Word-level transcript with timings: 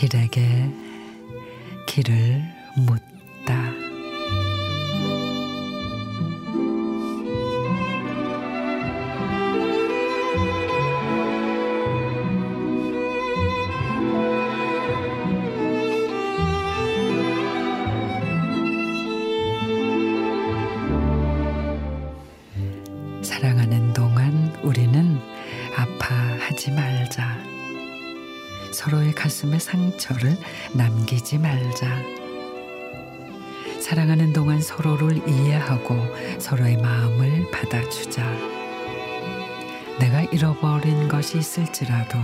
길에게 0.00 0.40
길을 1.86 2.42
묻다. 2.86 3.89
아파하지 25.80 26.72
말자. 26.72 27.38
서로의 28.72 29.12
가슴에 29.14 29.58
상처를 29.58 30.36
남기지 30.74 31.38
말자. 31.38 32.02
사랑하는 33.80 34.34
동안 34.34 34.60
서로를 34.60 35.26
이해하고 35.26 35.96
서로의 36.38 36.76
마음을 36.76 37.50
받아주자. 37.50 38.22
내가 39.98 40.22
잃어버린 40.22 41.08
것이 41.08 41.38
있을지라도 41.38 42.18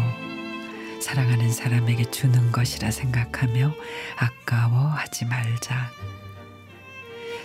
사랑하는 1.00 1.50
사람에게 1.50 2.10
주는 2.10 2.52
것이라 2.52 2.90
생각하며 2.90 3.72
아까워하지 4.16 5.24
말자. 5.24 5.90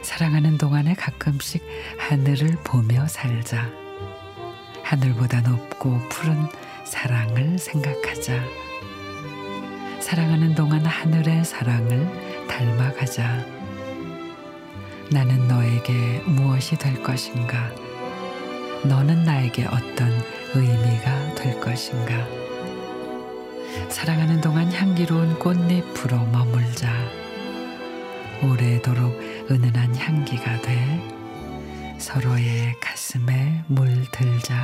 사랑하는 0.01 0.57
동안에 0.57 0.93
가끔씩 0.95 1.63
하늘을 1.97 2.57
보며 2.63 3.07
살자. 3.07 3.80
하늘보다 4.91 5.39
높고 5.39 5.99
푸른 6.09 6.35
사랑을 6.83 7.57
생각하자. 7.57 8.43
사랑하는 10.01 10.53
동안 10.53 10.85
하늘의 10.85 11.45
사랑을 11.45 12.45
닮아가자. 12.49 13.45
나는 15.09 15.47
너에게 15.47 16.21
무엇이 16.25 16.75
될 16.75 17.01
것인가? 17.01 17.71
너는 18.83 19.23
나에게 19.23 19.65
어떤 19.67 20.11
의미가 20.55 21.35
될 21.35 21.57
것인가? 21.61 22.27
사랑하는 23.87 24.41
동안 24.41 24.69
향기로운 24.73 25.39
꽃잎으로 25.39 26.17
머물자. 26.33 26.91
오래도록 28.43 29.17
은은한 29.49 29.95
향기가 29.95 30.59
돼 30.59 31.97
서로의 31.97 32.75
가슴에 32.81 33.40
물들자. 33.71 34.55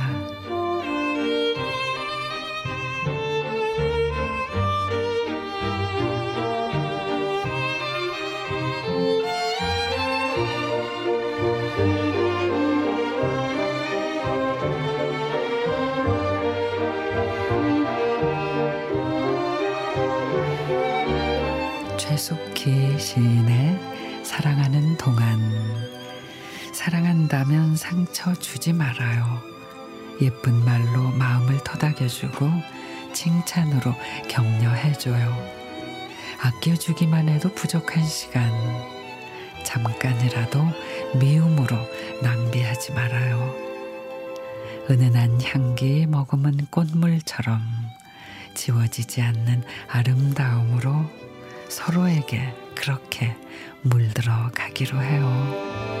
최숙희 21.96 22.98
시인의 22.98 23.78
사랑하는 24.22 24.98
동안 24.98 25.40
사랑한다면 26.88 27.76
상처 27.76 28.32
주지 28.32 28.72
말아요. 28.72 29.42
예쁜 30.22 30.64
말로 30.64 31.10
마음을 31.10 31.62
토닥여주고 31.62 32.50
칭찬으로 33.12 33.94
격려해줘요. 34.26 35.36
아껴주기만 36.40 37.28
해도 37.28 37.52
부족한 37.52 38.06
시간 38.06 38.50
잠깐이라도 39.64 40.64
미움으로 41.20 41.76
낭비하지 42.22 42.92
말아요. 42.92 43.54
은은한 44.88 45.42
향기 45.42 46.06
머금은 46.06 46.68
꽃물처럼 46.70 47.60
지워지지 48.54 49.20
않는 49.20 49.62
아름다움으로 49.88 51.04
서로에게 51.68 52.54
그렇게 52.74 53.36
물들어 53.82 54.50
가기로 54.54 55.02
해요. 55.02 55.97